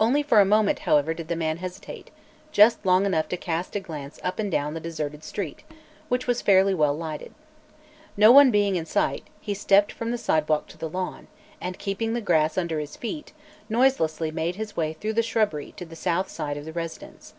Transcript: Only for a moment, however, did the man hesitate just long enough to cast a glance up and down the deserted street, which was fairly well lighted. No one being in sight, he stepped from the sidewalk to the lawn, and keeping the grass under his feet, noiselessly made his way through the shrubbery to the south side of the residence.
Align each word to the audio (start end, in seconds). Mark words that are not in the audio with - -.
Only 0.00 0.22
for 0.22 0.40
a 0.40 0.46
moment, 0.46 0.78
however, 0.78 1.12
did 1.12 1.28
the 1.28 1.36
man 1.36 1.58
hesitate 1.58 2.10
just 2.50 2.78
long 2.86 3.04
enough 3.04 3.28
to 3.28 3.36
cast 3.36 3.76
a 3.76 3.80
glance 3.80 4.18
up 4.24 4.38
and 4.38 4.50
down 4.50 4.72
the 4.72 4.80
deserted 4.80 5.22
street, 5.22 5.64
which 6.08 6.26
was 6.26 6.40
fairly 6.40 6.72
well 6.72 6.96
lighted. 6.96 7.34
No 8.16 8.32
one 8.32 8.50
being 8.50 8.76
in 8.76 8.86
sight, 8.86 9.26
he 9.38 9.52
stepped 9.52 9.92
from 9.92 10.12
the 10.12 10.16
sidewalk 10.16 10.66
to 10.68 10.78
the 10.78 10.88
lawn, 10.88 11.26
and 11.60 11.78
keeping 11.78 12.14
the 12.14 12.22
grass 12.22 12.56
under 12.56 12.80
his 12.80 12.96
feet, 12.96 13.34
noiselessly 13.68 14.30
made 14.30 14.56
his 14.56 14.78
way 14.78 14.94
through 14.94 15.12
the 15.12 15.22
shrubbery 15.22 15.72
to 15.72 15.84
the 15.84 15.94
south 15.94 16.30
side 16.30 16.56
of 16.56 16.64
the 16.64 16.72
residence. 16.72 17.34